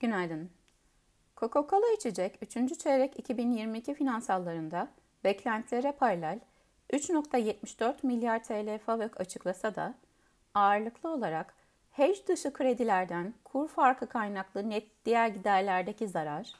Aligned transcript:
Günaydın. 0.00 0.50
Coca-Cola 1.36 1.94
içecek 1.96 2.38
3. 2.42 2.78
çeyrek 2.78 3.18
2022 3.18 3.94
finansallarında 3.94 4.88
beklentilere 5.24 5.92
paralel 5.92 6.40
3.74 6.92 7.94
milyar 8.02 8.44
TL 8.44 8.78
FAVÖK 8.78 9.20
açıklasa 9.20 9.74
da 9.74 9.94
ağırlıklı 10.54 11.10
olarak 11.10 11.54
hedge 11.90 12.26
dışı 12.28 12.52
kredilerden 12.52 13.34
kur 13.44 13.68
farkı 13.68 14.08
kaynaklı 14.08 14.70
net 14.70 15.04
diğer 15.04 15.28
giderlerdeki 15.28 16.08
zarar, 16.08 16.52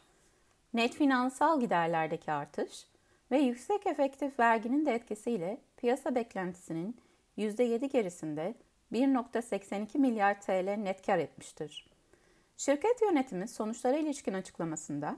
net 0.75 0.95
finansal 0.95 1.61
giderlerdeki 1.61 2.32
artış 2.32 2.86
ve 3.30 3.39
yüksek 3.39 3.86
efektif 3.86 4.39
verginin 4.39 4.86
de 4.86 4.95
etkisiyle 4.95 5.59
piyasa 5.77 6.14
beklentisinin 6.14 6.96
%7 7.39 7.86
gerisinde 7.86 8.55
1.82 8.93 9.98
milyar 9.98 10.41
TL 10.41 10.75
net 10.77 11.07
kar 11.07 11.18
etmiştir. 11.18 11.98
Şirket 12.59 13.02
yönetimi 13.02 13.48
sonuçlara 13.48 13.96
ilişkin 13.96 14.34
açıklamasında 14.34 15.16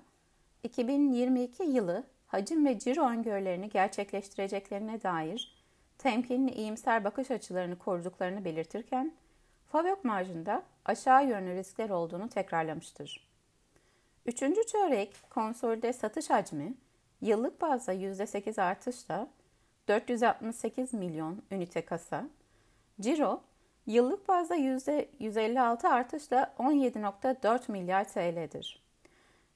2022 0.62 1.62
yılı 1.62 2.04
hacim 2.26 2.66
ve 2.66 2.78
ciro 2.78 3.08
öngörülerini 3.08 3.68
gerçekleştireceklerine 3.68 5.02
dair 5.02 5.64
temkinli 5.98 6.52
iyimser 6.52 7.04
bakış 7.04 7.30
açılarını 7.30 7.78
koruduklarını 7.78 8.44
belirtirken 8.44 9.14
FAVÖK 9.68 10.04
marjında 10.04 10.62
aşağı 10.84 11.26
yönlü 11.26 11.54
riskler 11.54 11.90
olduğunu 11.90 12.28
tekrarlamıştır. 12.28 13.28
Üçüncü 14.26 14.66
çeyrek 14.66 15.16
konsolide 15.30 15.92
satış 15.92 16.30
hacmi 16.30 16.74
yıllık 17.20 17.60
bazda 17.60 17.94
%8 17.94 18.62
artışla 18.62 19.28
468 19.88 20.94
milyon 20.94 21.42
ünite 21.50 21.84
kasa, 21.84 22.28
ciro 23.00 23.42
Yıllık 23.90 24.28
bazda 24.28 24.56
%156 24.56 25.88
artışla 25.88 26.54
17.4 26.58 27.72
milyar 27.72 28.08
TL'dir. 28.08 28.82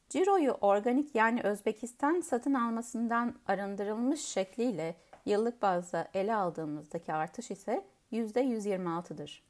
Ciro'yu 0.09 0.51
organik 0.51 1.15
yani 1.15 1.41
Özbekistan 1.43 2.21
satın 2.21 2.55
almasından 2.55 3.35
arındırılmış 3.47 4.21
şekliyle 4.21 4.95
yıllık 5.27 5.63
bazda 5.63 6.09
ele 6.15 6.35
aldığımızdaki 6.35 7.13
artış 7.13 7.51
ise 7.51 7.85
%126'dır. 8.13 9.43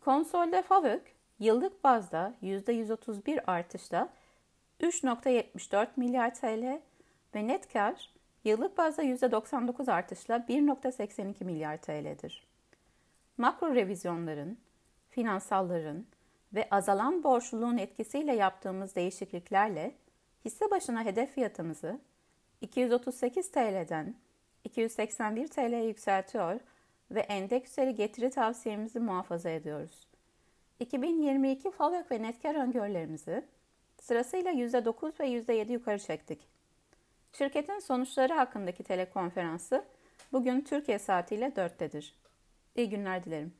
Konsolde 0.00 0.62
FAVÖK 0.62 1.02
yıllık 1.38 1.84
bazda 1.84 2.34
%131 2.42 3.44
artışla 3.46 4.08
3.74 4.80 5.88
milyar 5.96 6.34
TL 6.34 6.80
ve 7.34 7.46
net 7.46 7.72
kar 7.72 8.10
yıllık 8.44 8.78
bazda 8.78 9.04
%99 9.04 9.92
artışla 9.92 10.36
1.82 10.36 11.44
milyar 11.44 11.76
TL'dir 11.76 12.53
makro 13.38 13.74
revizyonların, 13.74 14.58
finansalların 15.10 16.06
ve 16.54 16.68
azalan 16.70 17.22
borçluluğun 17.22 17.78
etkisiyle 17.78 18.34
yaptığımız 18.34 18.94
değişikliklerle 18.94 19.94
hisse 20.44 20.70
başına 20.70 21.04
hedef 21.04 21.34
fiyatımızı 21.34 22.00
238 22.60 23.50
TL'den 23.50 24.14
281 24.64 25.48
TL'ye 25.48 25.84
yükseltiyor 25.84 26.60
ve 27.10 27.20
endeksleri 27.20 27.94
getiri 27.94 28.30
tavsiyemizi 28.30 29.00
muhafaza 29.00 29.50
ediyoruz. 29.50 30.08
2022 30.80 31.70
FAVÖK 31.70 32.10
ve 32.10 32.22
net 32.22 32.42
kar 32.42 32.54
öngörülerimizi 32.54 33.44
sırasıyla 34.00 34.52
%9 34.52 35.20
ve 35.20 35.26
%7 35.28 35.72
yukarı 35.72 35.98
çektik. 35.98 36.48
Şirketin 37.32 37.78
sonuçları 37.78 38.34
hakkındaki 38.34 38.82
telekonferansı 38.82 39.84
bugün 40.32 40.60
Türkiye 40.60 40.98
saatiyle 40.98 41.46
4'tedir. 41.46 42.23
İyi 42.74 42.88
günler 42.90 43.24
dilerim. 43.24 43.54